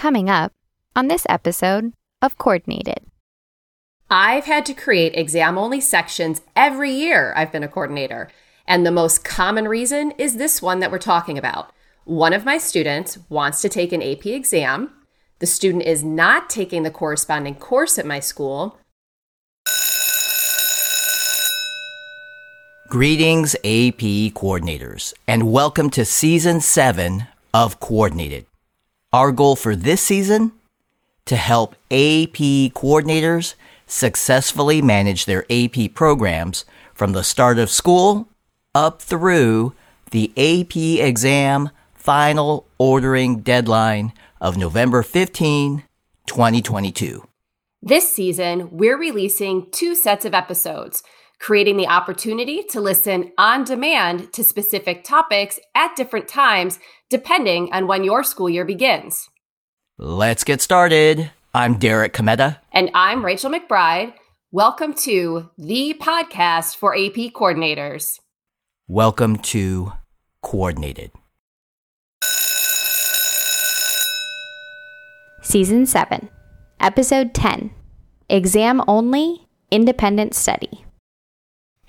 coming 0.00 0.30
up 0.30 0.54
on 0.96 1.08
this 1.08 1.26
episode 1.28 1.92
of 2.22 2.38
Coordinated. 2.38 3.04
I've 4.08 4.46
had 4.46 4.64
to 4.64 4.72
create 4.72 5.14
exam 5.14 5.58
only 5.58 5.78
sections 5.78 6.40
every 6.56 6.90
year 6.90 7.34
I've 7.36 7.52
been 7.52 7.62
a 7.62 7.68
coordinator. 7.68 8.30
And 8.66 8.86
the 8.86 8.90
most 8.90 9.24
common 9.24 9.68
reason 9.68 10.12
is 10.12 10.38
this 10.38 10.62
one 10.62 10.80
that 10.80 10.90
we're 10.90 10.96
talking 10.96 11.36
about. 11.36 11.70
One 12.04 12.32
of 12.32 12.46
my 12.46 12.56
students 12.56 13.18
wants 13.28 13.60
to 13.60 13.68
take 13.68 13.92
an 13.92 14.02
AP 14.02 14.24
exam. 14.24 14.90
The 15.38 15.46
student 15.46 15.84
is 15.84 16.02
not 16.02 16.48
taking 16.48 16.82
the 16.82 16.90
corresponding 16.90 17.56
course 17.56 17.98
at 17.98 18.06
my 18.06 18.20
school. 18.20 18.78
Greetings, 22.88 23.54
AP 23.56 24.32
coordinators, 24.32 25.12
and 25.28 25.52
welcome 25.52 25.90
to 25.90 26.06
season 26.06 26.62
seven 26.62 27.26
of 27.52 27.80
Coordinated. 27.80 28.46
Our 29.12 29.32
goal 29.32 29.56
for 29.56 29.74
this 29.74 30.00
season? 30.00 30.52
To 31.26 31.34
help 31.34 31.72
AP 31.90 32.70
coordinators 32.78 33.54
successfully 33.84 34.80
manage 34.80 35.24
their 35.24 35.44
AP 35.50 35.94
programs 35.94 36.64
from 36.94 37.10
the 37.10 37.24
start 37.24 37.58
of 37.58 37.70
school 37.70 38.28
up 38.72 39.02
through 39.02 39.74
the 40.12 40.30
AP 40.36 40.76
exam 41.04 41.70
final 41.92 42.68
ordering 42.78 43.40
deadline 43.40 44.12
of 44.40 44.56
November 44.56 45.02
15, 45.02 45.82
2022. 46.26 47.26
This 47.82 48.14
season, 48.14 48.68
we're 48.70 48.96
releasing 48.96 49.68
two 49.72 49.96
sets 49.96 50.24
of 50.24 50.34
episodes, 50.34 51.02
creating 51.40 51.78
the 51.78 51.88
opportunity 51.88 52.62
to 52.64 52.80
listen 52.80 53.32
on 53.38 53.64
demand 53.64 54.30
to 54.34 54.44
specific 54.44 55.02
topics 55.02 55.58
at 55.74 55.96
different 55.96 56.28
times, 56.28 56.78
depending 57.08 57.72
on 57.72 57.86
when 57.86 58.04
your 58.04 58.22
school 58.22 58.48
year 58.48 58.64
begins. 58.64 59.28
Let's 59.98 60.44
get 60.44 60.60
started. 60.60 61.32
I'm 61.54 61.78
Derek 61.78 62.12
Cometa. 62.12 62.58
And 62.72 62.90
I'm 62.94 63.24
Rachel 63.24 63.50
McBride. 63.50 64.12
Welcome 64.52 64.92
to 64.94 65.48
the 65.56 65.96
podcast 65.98 66.76
for 66.76 66.94
AP 66.94 67.32
coordinators. 67.32 68.20
Welcome 68.86 69.38
to 69.38 69.92
Coordinated. 70.42 71.10
Season 75.42 75.86
7, 75.86 76.28
Episode 76.80 77.32
10 77.32 77.70
Exam 78.28 78.82
Only 78.86 79.48
Independent 79.70 80.34
Study. 80.34 80.84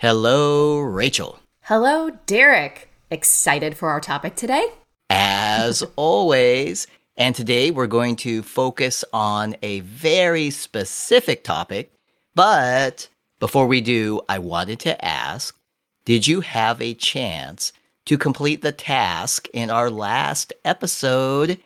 Hello, 0.02 0.80
Rachel. 0.80 1.38
Hello, 1.62 2.10
Derek. 2.26 2.90
Excited 3.12 3.78
for 3.78 3.92
our 3.92 4.02
topic 4.02 4.36
today? 4.36 4.68
As 5.12 5.84
always. 5.96 6.88
And 7.18 7.36
today 7.36 7.70
we're 7.70 7.86
going 7.86 8.16
to 8.16 8.42
focus 8.42 9.06
on 9.14 9.56
a 9.62 9.82
very 9.82 10.50
specific 10.50 11.44
topic. 11.44 11.94
But 12.34 13.10
before 13.40 13.68
we 13.68 13.80
do, 13.80 14.22
I 14.28 14.40
wanted 14.40 14.80
to 14.80 15.06
ask 15.06 15.56
Did 16.04 16.26
you 16.26 16.42
have 16.42 16.82
a 16.82 16.96
chance 16.96 17.72
to 18.06 18.18
complete 18.18 18.64
the 18.64 18.72
task 18.72 19.50
in 19.54 19.70
our 19.70 19.92
last 19.92 20.52
episode, 20.66 21.60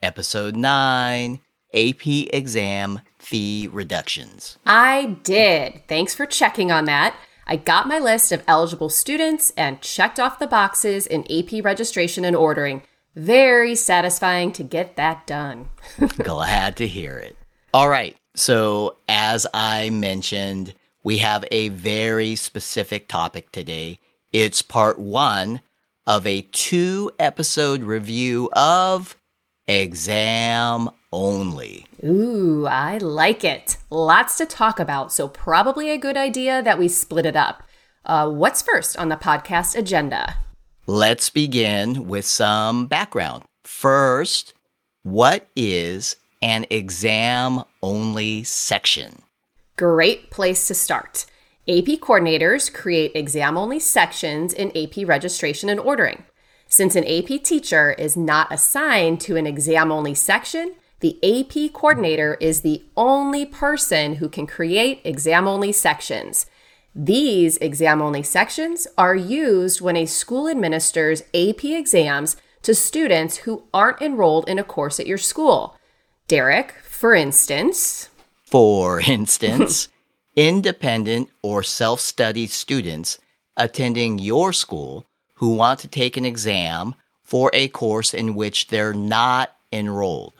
episode 0.00 0.54
9, 0.54 1.40
AP 1.74 2.06
exam 2.06 3.00
fee 3.18 3.68
reductions? 3.72 4.58
I 4.64 5.16
did. 5.24 5.82
Thanks 5.88 6.14
for 6.14 6.24
checking 6.24 6.70
on 6.70 6.84
that. 6.84 7.16
I 7.46 7.56
got 7.56 7.88
my 7.88 7.98
list 7.98 8.32
of 8.32 8.42
eligible 8.46 8.88
students 8.88 9.52
and 9.56 9.80
checked 9.80 10.20
off 10.20 10.38
the 10.38 10.46
boxes 10.46 11.06
in 11.06 11.30
AP 11.30 11.64
registration 11.64 12.24
and 12.24 12.36
ordering. 12.36 12.82
Very 13.16 13.74
satisfying 13.74 14.52
to 14.52 14.62
get 14.62 14.96
that 14.96 15.26
done. 15.26 15.68
Glad 16.22 16.76
to 16.76 16.86
hear 16.86 17.18
it. 17.18 17.36
All 17.74 17.88
right. 17.88 18.16
So, 18.34 18.96
as 19.08 19.46
I 19.52 19.90
mentioned, 19.90 20.74
we 21.02 21.18
have 21.18 21.44
a 21.50 21.70
very 21.70 22.36
specific 22.36 23.08
topic 23.08 23.50
today. 23.50 23.98
It's 24.32 24.62
part 24.62 24.98
one 24.98 25.60
of 26.06 26.26
a 26.26 26.42
two 26.42 27.10
episode 27.18 27.82
review 27.82 28.48
of 28.52 29.16
Exam 29.70 30.90
Only. 31.12 31.86
Ooh, 32.04 32.66
I 32.66 32.98
like 32.98 33.44
it. 33.44 33.76
Lots 33.88 34.36
to 34.38 34.44
talk 34.44 34.80
about, 34.80 35.12
so 35.12 35.28
probably 35.28 35.90
a 35.90 35.96
good 35.96 36.16
idea 36.16 36.60
that 36.60 36.76
we 36.76 36.88
split 36.88 37.24
it 37.24 37.36
up. 37.36 37.62
Uh, 38.04 38.28
what's 38.28 38.62
first 38.62 38.96
on 38.96 39.10
the 39.10 39.16
podcast 39.16 39.78
agenda? 39.78 40.34
Let's 40.88 41.30
begin 41.30 42.08
with 42.08 42.24
some 42.24 42.88
background. 42.88 43.44
First, 43.62 44.54
what 45.04 45.48
is 45.54 46.16
an 46.42 46.66
exam 46.68 47.62
only 47.80 48.42
section? 48.42 49.22
Great 49.76 50.32
place 50.32 50.66
to 50.66 50.74
start. 50.74 51.26
AP 51.68 52.00
coordinators 52.00 52.74
create 52.74 53.12
exam 53.14 53.56
only 53.56 53.78
sections 53.78 54.52
in 54.52 54.76
AP 54.76 55.06
registration 55.06 55.68
and 55.68 55.78
ordering. 55.78 56.24
Since 56.72 56.94
an 56.94 57.04
AP 57.04 57.42
teacher 57.42 57.90
is 57.98 58.16
not 58.16 58.52
assigned 58.52 59.20
to 59.22 59.34
an 59.34 59.44
exam 59.44 59.90
only 59.90 60.14
section, 60.14 60.76
the 61.00 61.18
AP 61.20 61.72
coordinator 61.72 62.34
is 62.40 62.60
the 62.60 62.84
only 62.96 63.44
person 63.44 64.14
who 64.14 64.28
can 64.28 64.46
create 64.46 65.00
exam 65.02 65.48
only 65.48 65.72
sections. 65.72 66.46
These 66.94 67.56
exam 67.56 68.00
only 68.00 68.22
sections 68.22 68.86
are 68.96 69.16
used 69.16 69.80
when 69.80 69.96
a 69.96 70.06
school 70.06 70.48
administers 70.48 71.22
AP 71.34 71.64
exams 71.64 72.36
to 72.62 72.72
students 72.76 73.38
who 73.38 73.64
aren't 73.74 74.00
enrolled 74.00 74.48
in 74.48 74.60
a 74.60 74.64
course 74.64 75.00
at 75.00 75.08
your 75.08 75.18
school. 75.18 75.76
Derek, 76.28 76.76
for 76.84 77.14
instance, 77.14 78.10
For 78.44 79.00
instance, 79.06 79.88
independent 80.36 81.30
or 81.42 81.64
self 81.64 81.98
study 81.98 82.46
students 82.46 83.18
attending 83.56 84.20
your 84.20 84.52
school 84.52 85.09
who 85.40 85.54
want 85.54 85.80
to 85.80 85.88
take 85.88 86.18
an 86.18 86.26
exam 86.26 86.94
for 87.24 87.50
a 87.54 87.66
course 87.68 88.12
in 88.12 88.34
which 88.34 88.68
they're 88.68 88.92
not 88.92 89.56
enrolled, 89.72 90.34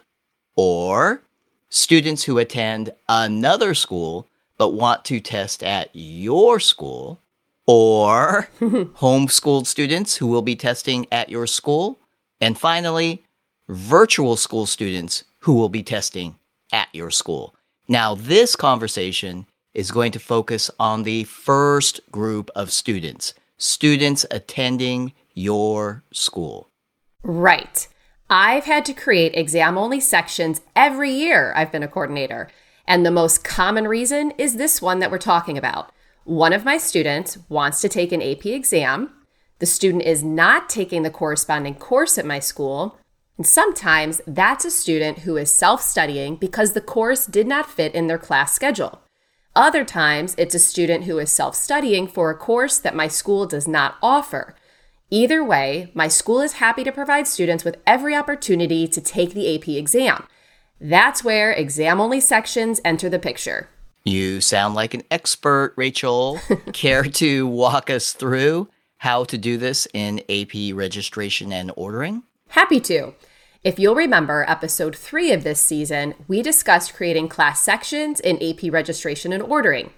or 0.56 1.22
students 1.70 2.24
who 2.24 2.36
attend 2.36 2.92
another 3.08 3.72
school 3.72 4.26
but 4.58 4.74
want 4.74 5.02
to 5.06 5.18
test 5.18 5.62
at 5.62 5.88
your 5.94 6.60
school, 6.60 7.18
or 7.66 8.50
homeschooled 8.60 9.66
students 9.66 10.16
who 10.16 10.26
will 10.26 10.42
be 10.42 10.54
testing 10.54 11.06
at 11.10 11.30
your 11.30 11.46
school, 11.46 11.98
and 12.38 12.58
finally, 12.58 13.24
virtual 13.70 14.36
school 14.36 14.66
students 14.66 15.24
who 15.38 15.54
will 15.54 15.70
be 15.70 15.82
testing 15.82 16.34
at 16.74 16.88
your 16.92 17.10
school. 17.10 17.54
Now, 17.88 18.14
this 18.14 18.54
conversation 18.54 19.46
is 19.72 19.90
going 19.90 20.12
to 20.12 20.18
focus 20.18 20.70
on 20.78 21.04
the 21.04 21.24
first 21.24 22.00
group 22.10 22.50
of 22.54 22.70
students, 22.70 23.32
students 23.60 24.24
attending 24.30 25.12
your 25.34 26.02
school. 26.12 26.70
Right. 27.22 27.86
I've 28.28 28.64
had 28.64 28.84
to 28.86 28.94
create 28.94 29.34
exam 29.34 29.76
only 29.76 30.00
sections 30.00 30.62
every 30.74 31.10
year 31.10 31.52
I've 31.54 31.70
been 31.70 31.82
a 31.82 31.88
coordinator. 31.88 32.48
And 32.86 33.04
the 33.04 33.10
most 33.10 33.44
common 33.44 33.86
reason 33.86 34.32
is 34.38 34.56
this 34.56 34.80
one 34.80 34.98
that 35.00 35.10
we're 35.10 35.18
talking 35.18 35.58
about. 35.58 35.92
One 36.24 36.52
of 36.52 36.64
my 36.64 36.78
students 36.78 37.38
wants 37.48 37.80
to 37.82 37.88
take 37.88 38.12
an 38.12 38.22
AP 38.22 38.46
exam. 38.46 39.12
The 39.58 39.66
student 39.66 40.04
is 40.04 40.24
not 40.24 40.68
taking 40.68 41.02
the 41.02 41.10
corresponding 41.10 41.74
course 41.74 42.16
at 42.18 42.24
my 42.24 42.38
school. 42.38 42.98
And 43.36 43.46
sometimes 43.46 44.20
that's 44.26 44.64
a 44.64 44.70
student 44.70 45.20
who 45.20 45.36
is 45.36 45.52
self 45.52 45.82
studying 45.82 46.36
because 46.36 46.72
the 46.72 46.80
course 46.80 47.26
did 47.26 47.46
not 47.46 47.70
fit 47.70 47.94
in 47.94 48.06
their 48.06 48.18
class 48.18 48.54
schedule. 48.54 49.02
Other 49.56 49.84
times, 49.84 50.34
it's 50.38 50.54
a 50.54 50.60
student 50.60 51.04
who 51.04 51.18
is 51.18 51.32
self 51.32 51.56
studying 51.56 52.06
for 52.06 52.30
a 52.30 52.36
course 52.36 52.78
that 52.78 52.94
my 52.94 53.08
school 53.08 53.46
does 53.46 53.66
not 53.66 53.96
offer. 54.02 54.54
Either 55.10 55.42
way, 55.42 55.90
my 55.92 56.06
school 56.06 56.40
is 56.40 56.54
happy 56.54 56.84
to 56.84 56.92
provide 56.92 57.26
students 57.26 57.64
with 57.64 57.76
every 57.84 58.14
opportunity 58.14 58.86
to 58.86 59.00
take 59.00 59.34
the 59.34 59.54
AP 59.54 59.68
exam. 59.68 60.26
That's 60.80 61.24
where 61.24 61.50
exam 61.50 62.00
only 62.00 62.20
sections 62.20 62.80
enter 62.84 63.08
the 63.08 63.18
picture. 63.18 63.68
You 64.04 64.40
sound 64.40 64.76
like 64.76 64.94
an 64.94 65.02
expert, 65.10 65.74
Rachel. 65.76 66.40
Care 66.72 67.02
to 67.02 67.46
walk 67.46 67.90
us 67.90 68.12
through 68.12 68.68
how 68.98 69.24
to 69.24 69.36
do 69.36 69.56
this 69.56 69.88
in 69.92 70.20
AP 70.28 70.74
registration 70.74 71.52
and 71.52 71.72
ordering? 71.76 72.22
Happy 72.48 72.80
to. 72.80 73.14
If 73.62 73.78
you'll 73.78 73.94
remember, 73.94 74.46
episode 74.48 74.96
three 74.96 75.32
of 75.32 75.44
this 75.44 75.60
season, 75.60 76.14
we 76.26 76.40
discussed 76.40 76.94
creating 76.94 77.28
class 77.28 77.60
sections 77.60 78.18
in 78.18 78.42
AP 78.42 78.72
registration 78.72 79.34
and 79.34 79.42
ordering. 79.42 79.92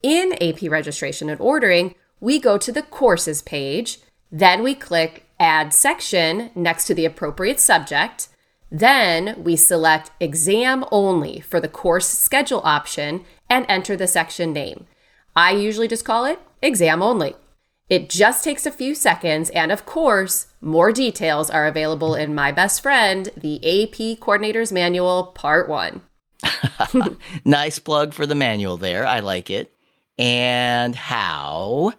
In 0.00 0.40
AP 0.40 0.70
registration 0.70 1.28
and 1.28 1.40
ordering, 1.40 1.96
we 2.20 2.38
go 2.38 2.56
to 2.56 2.70
the 2.70 2.82
courses 2.82 3.42
page, 3.42 3.98
then 4.30 4.62
we 4.62 4.76
click 4.76 5.26
add 5.40 5.74
section 5.74 6.50
next 6.54 6.84
to 6.84 6.94
the 6.94 7.04
appropriate 7.04 7.58
subject. 7.58 8.28
Then 8.70 9.42
we 9.42 9.56
select 9.56 10.12
exam 10.20 10.84
only 10.92 11.40
for 11.40 11.58
the 11.58 11.66
course 11.66 12.06
schedule 12.06 12.60
option 12.62 13.24
and 13.48 13.66
enter 13.68 13.96
the 13.96 14.06
section 14.06 14.52
name. 14.52 14.86
I 15.34 15.50
usually 15.50 15.88
just 15.88 16.04
call 16.04 16.26
it 16.26 16.38
exam 16.62 17.02
only. 17.02 17.34
It 17.90 18.08
just 18.08 18.44
takes 18.44 18.66
a 18.66 18.70
few 18.70 18.94
seconds, 18.94 19.50
and 19.50 19.72
of 19.72 19.84
course, 19.84 20.46
more 20.60 20.92
details 20.92 21.50
are 21.50 21.66
available 21.66 22.14
in 22.14 22.36
My 22.36 22.52
Best 22.52 22.82
Friend, 22.82 23.28
the 23.36 23.58
AP 23.58 24.20
Coordinator's 24.20 24.70
Manual, 24.70 25.24
Part 25.34 25.68
1. 25.68 26.00
nice 27.44 27.80
plug 27.80 28.14
for 28.14 28.26
the 28.26 28.36
manual 28.36 28.76
there. 28.76 29.04
I 29.04 29.18
like 29.18 29.50
it. 29.50 29.74
And 30.16 30.94
how? 30.94 31.94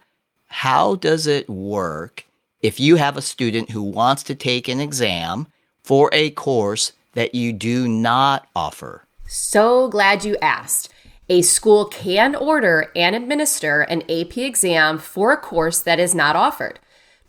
How 0.47 0.95
does 0.95 1.27
it 1.27 1.49
work 1.49 2.25
if 2.61 2.79
you 2.79 2.95
have 2.95 3.17
a 3.17 3.21
student 3.21 3.71
who 3.71 3.83
wants 3.83 4.23
to 4.23 4.35
take 4.35 4.69
an 4.69 4.79
exam 4.79 5.47
for 5.83 6.09
a 6.13 6.29
course 6.29 6.93
that 7.15 7.35
you 7.35 7.51
do 7.51 7.89
not 7.89 8.47
offer? 8.55 9.03
So 9.27 9.89
glad 9.89 10.23
you 10.23 10.37
asked. 10.41 10.87
A 11.31 11.41
school 11.41 11.85
can 11.85 12.35
order 12.35 12.91
and 12.93 13.15
administer 13.15 13.83
an 13.83 14.01
AP 14.11 14.37
exam 14.37 14.97
for 14.97 15.31
a 15.31 15.37
course 15.37 15.79
that 15.79 15.97
is 15.97 16.13
not 16.13 16.35
offered. 16.35 16.77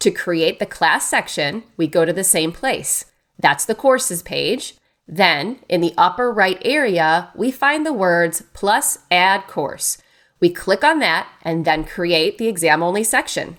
To 0.00 0.10
create 0.10 0.58
the 0.58 0.66
class 0.66 1.08
section, 1.08 1.62
we 1.76 1.86
go 1.86 2.04
to 2.04 2.12
the 2.12 2.24
same 2.24 2.50
place. 2.50 3.04
That's 3.38 3.64
the 3.64 3.76
courses 3.76 4.20
page. 4.20 4.74
Then, 5.06 5.60
in 5.68 5.82
the 5.82 5.94
upper 5.96 6.32
right 6.32 6.60
area, 6.64 7.30
we 7.36 7.52
find 7.52 7.86
the 7.86 7.92
words 7.92 8.42
plus 8.54 8.98
add 9.08 9.46
course. 9.46 9.98
We 10.40 10.50
click 10.50 10.82
on 10.82 10.98
that 10.98 11.28
and 11.42 11.64
then 11.64 11.84
create 11.84 12.38
the 12.38 12.48
exam 12.48 12.82
only 12.82 13.04
section. 13.04 13.56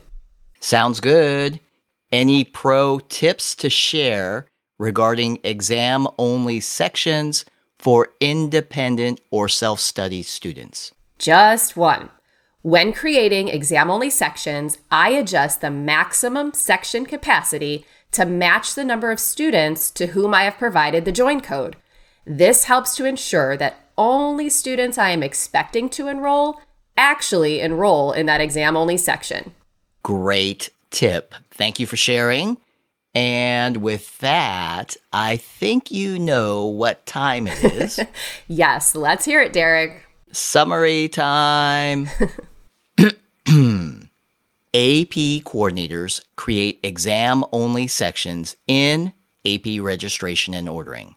Sounds 0.60 1.00
good. 1.00 1.62
Any 2.12 2.44
pro 2.44 3.00
tips 3.00 3.56
to 3.56 3.69
share 3.69 4.48
regarding 4.78 5.39
exam 5.46 6.06
only 6.18 6.60
sections 6.60 7.46
for 7.83 8.12
independent 8.21 9.19
or 9.30 9.50
self 9.50 9.77
study 9.77 10.24
students? 10.24 10.94
Just 11.19 11.75
one. 11.75 12.09
When 12.62 12.94
creating 12.94 13.50
exam 13.50 13.91
only 13.91 14.09
sections, 14.09 14.77
I 14.89 15.09
adjust 15.09 15.59
the 15.59 15.69
maximum 15.69 16.53
section 16.53 17.06
capacity 17.06 17.85
to 18.13 18.25
match 18.25 18.74
the 18.74 18.85
number 18.85 19.12
of 19.12 19.19
students 19.19 19.91
to 19.91 20.07
whom 20.07 20.33
I 20.33 20.44
have 20.44 20.57
provided 20.57 21.03
the 21.03 21.12
join 21.12 21.41
code. 21.41 21.75
This 22.25 22.63
helps 22.63 22.95
to 22.95 23.06
ensure 23.06 23.57
that 23.57 23.89
only 23.97 24.50
students 24.50 24.97
I 24.97 25.09
am 25.09 25.21
expecting 25.21 25.89
to 25.89 26.07
enroll 26.07 26.62
actually 26.95 27.59
enroll 27.59 28.13
in 28.13 28.27
that 28.27 28.39
exam 28.39 28.77
only 28.77 28.95
section. 28.95 29.51
Great 30.03 30.69
tip. 30.89 31.36
Thank 31.51 31.81
you 31.81 31.86
for 31.86 31.97
sharing. 31.97 32.57
And 33.15 33.77
with 33.77 34.18
that, 34.19 34.98
I 35.12 35.38
think 35.38 35.92
you 35.92 36.18
know 36.18 36.65
what 36.65 37.06
time 37.06 37.48
it 37.48 37.63
is. 37.63 38.00
yes, 38.48 38.95
let's 38.95 39.25
hear 39.25 39.42
it, 39.42 39.54
Derek. 39.54 40.04
Summary 40.31 41.10
time. 41.10 42.10
AP 44.75 45.44
coordinators 45.45 46.24
create 46.36 46.80
exam 46.81 47.44
only 47.51 47.86
sections 47.86 48.56
in 48.68 49.13
AP 49.45 49.80
registration 49.80 50.56
and 50.56 50.68
ordering. 50.68 51.15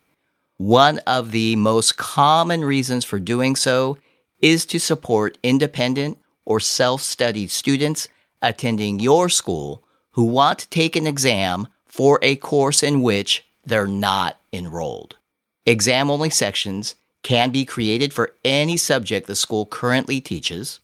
One 0.58 0.98
of 1.06 1.31
the 1.31 1.56
most 1.56 1.96
common 1.96 2.64
reasons 2.64 3.04
for 3.04 3.19
doing 3.19 3.56
so 3.56 3.96
is 4.40 4.66
to 4.66 4.78
support 4.78 5.38
independent 5.43 6.19
or 6.44 6.60
self 6.60 7.00
studied 7.00 7.50
students 7.50 8.08
attending 8.43 9.00
your 9.00 9.28
school 9.31 9.82
who 10.12 10.25
want 10.25 10.58
to 10.58 10.69
take 10.69 10.96
an 10.96 11.06
exam 11.06 11.69
for 11.96 12.19
a 12.20 12.37
course 12.37 12.82
in 12.82 13.00
which 13.00 13.43
they're 13.64 13.87
not 13.87 14.38
enrolled. 14.52 15.16
Exam 15.64 16.10
only 16.10 16.28
sections 16.28 16.94
can 17.22 17.48
be 17.48 17.64
created 17.64 18.12
for 18.12 18.34
any 18.44 18.76
subject 18.76 19.26
the 19.26 19.34
school 19.34 19.64
currently 19.64 20.20
teaches. 20.20 20.81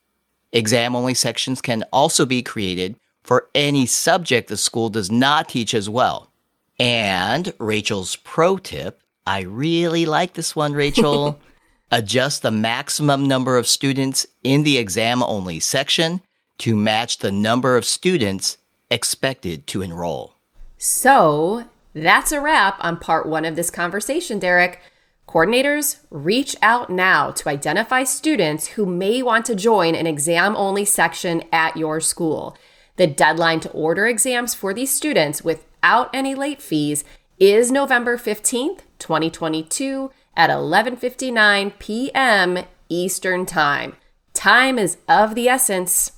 Exam 0.54 0.96
only 0.96 1.12
sections 1.12 1.60
can 1.60 1.84
also 1.92 2.24
be 2.24 2.42
created 2.42 2.96
for 3.22 3.50
any 3.54 3.84
subject 3.84 4.48
the 4.48 4.56
school 4.56 4.88
does 4.88 5.10
not 5.10 5.50
teach 5.50 5.74
as 5.74 5.86
well. 5.86 6.32
And 6.80 7.52
Rachel's 7.58 8.16
pro 8.16 8.56
tip 8.56 8.98
I 9.26 9.42
really 9.42 10.06
like 10.06 10.32
this 10.32 10.56
one, 10.56 10.72
Rachel. 10.72 11.38
Adjust 11.90 12.40
the 12.40 12.50
maximum 12.50 13.28
number 13.28 13.58
of 13.58 13.68
students 13.68 14.26
in 14.42 14.62
the 14.62 14.78
exam 14.78 15.22
only 15.22 15.60
section 15.60 16.22
to 16.56 16.74
match 16.74 17.18
the 17.18 17.30
number 17.30 17.76
of 17.76 17.84
students 17.84 18.56
expected 18.90 19.66
to 19.66 19.82
enroll. 19.82 20.36
So 20.84 21.66
that's 21.94 22.32
a 22.32 22.40
wrap 22.40 22.76
on 22.80 22.96
part 22.96 23.28
one 23.28 23.44
of 23.44 23.54
this 23.54 23.70
conversation, 23.70 24.40
Derek. 24.40 24.80
Coordinators, 25.28 26.00
reach 26.10 26.56
out 26.60 26.90
now 26.90 27.30
to 27.30 27.48
identify 27.48 28.02
students 28.02 28.66
who 28.66 28.84
may 28.84 29.22
want 29.22 29.46
to 29.46 29.54
join 29.54 29.94
an 29.94 30.08
exam 30.08 30.56
only 30.56 30.84
section 30.84 31.44
at 31.52 31.76
your 31.76 32.00
school. 32.00 32.56
The 32.96 33.06
deadline 33.06 33.60
to 33.60 33.70
order 33.70 34.08
exams 34.08 34.56
for 34.56 34.74
these 34.74 34.92
students 34.92 35.44
without 35.44 36.10
any 36.12 36.34
late 36.34 36.60
fees 36.60 37.04
is 37.38 37.70
November 37.70 38.18
15th, 38.18 38.80
2022 38.98 40.10
at 40.36 40.50
11:59 40.50 41.78
p.m. 41.78 42.58
Eastern 42.88 43.46
Time. 43.46 43.94
Time 44.34 44.80
is 44.80 44.96
of 45.06 45.36
the 45.36 45.48
essence. 45.48 46.10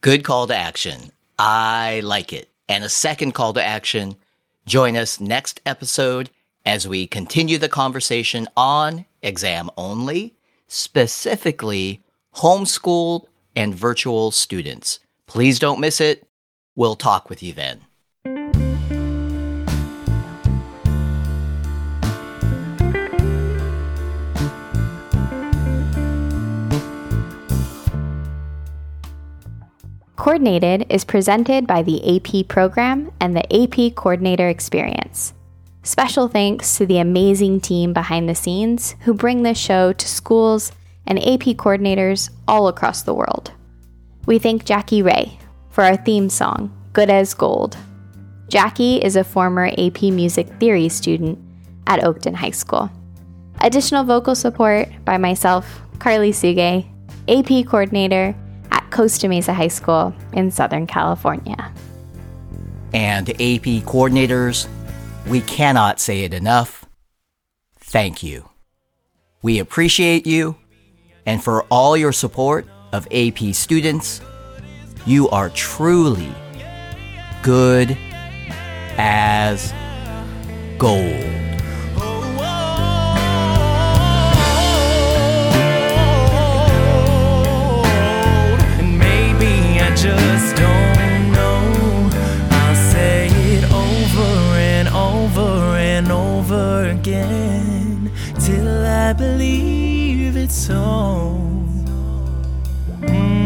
Good 0.00 0.24
call 0.24 0.48
to 0.48 0.56
action. 0.56 1.12
I 1.38 2.00
like 2.02 2.32
it. 2.32 2.48
And 2.68 2.84
a 2.84 2.88
second 2.88 3.32
call 3.32 3.52
to 3.54 3.64
action 3.64 4.16
join 4.66 4.96
us 4.96 5.20
next 5.20 5.60
episode 5.64 6.30
as 6.66 6.86
we 6.86 7.06
continue 7.06 7.56
the 7.58 7.68
conversation 7.68 8.46
on 8.56 9.06
exam 9.22 9.70
only, 9.76 10.34
specifically 10.66 12.02
homeschooled 12.36 13.26
and 13.56 13.74
virtual 13.74 14.30
students. 14.30 15.00
Please 15.26 15.58
don't 15.58 15.80
miss 15.80 16.00
it. 16.00 16.28
We'll 16.76 16.96
talk 16.96 17.30
with 17.30 17.42
you 17.42 17.52
then. 17.52 17.87
Coordinated 30.18 30.86
is 30.90 31.04
presented 31.04 31.64
by 31.64 31.84
the 31.84 32.16
AP 32.16 32.48
program 32.48 33.12
and 33.20 33.36
the 33.36 33.46
AP 33.54 33.94
Coordinator 33.94 34.48
Experience. 34.48 35.32
Special 35.84 36.26
thanks 36.26 36.76
to 36.76 36.86
the 36.86 36.98
amazing 36.98 37.60
team 37.60 37.92
behind 37.92 38.28
the 38.28 38.34
scenes 38.34 38.96
who 39.02 39.14
bring 39.14 39.44
this 39.44 39.56
show 39.56 39.92
to 39.92 40.08
schools 40.08 40.72
and 41.06 41.20
AP 41.20 41.54
coordinators 41.56 42.30
all 42.48 42.66
across 42.66 43.02
the 43.02 43.14
world. 43.14 43.52
We 44.26 44.40
thank 44.40 44.64
Jackie 44.64 45.02
Ray 45.02 45.38
for 45.70 45.84
our 45.84 45.96
theme 45.96 46.28
song, 46.30 46.76
Good 46.92 47.10
as 47.10 47.32
Gold. 47.32 47.76
Jackie 48.48 48.96
is 48.96 49.14
a 49.14 49.22
former 49.22 49.68
AP 49.78 50.02
Music 50.02 50.48
Theory 50.58 50.88
student 50.88 51.38
at 51.86 52.00
Oakton 52.00 52.34
High 52.34 52.50
School. 52.50 52.90
Additional 53.60 54.02
vocal 54.02 54.34
support 54.34 54.88
by 55.04 55.16
myself, 55.16 55.80
Carly 56.00 56.32
Suge, 56.32 56.88
AP 57.28 57.68
coordinator 57.68 58.34
at 58.78 58.90
Costa 58.90 59.28
Mesa 59.28 59.52
High 59.52 59.68
School 59.68 60.14
in 60.32 60.50
Southern 60.50 60.86
California. 60.86 61.72
And 62.92 63.28
AP 63.30 63.84
coordinators, 63.84 64.68
we 65.26 65.40
cannot 65.42 66.00
say 66.00 66.22
it 66.22 66.32
enough. 66.32 66.86
Thank 67.78 68.22
you. 68.22 68.48
We 69.42 69.58
appreciate 69.58 70.26
you, 70.26 70.56
and 71.26 71.42
for 71.42 71.64
all 71.64 71.96
your 71.96 72.12
support 72.12 72.66
of 72.92 73.06
AP 73.10 73.54
students, 73.54 74.20
you 75.06 75.28
are 75.30 75.50
truly 75.50 76.32
good 77.42 77.96
as 78.96 79.72
gold. 80.78 81.27
I 99.08 99.14
believe 99.14 100.36
it's 100.36 100.54
so. 100.54 101.40
Mm. 103.00 103.38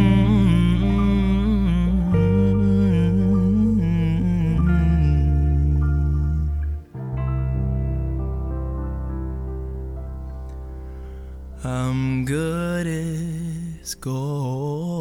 I'm 11.62 12.24
good 12.24 12.88
as 12.88 13.94
gold. 13.94 14.91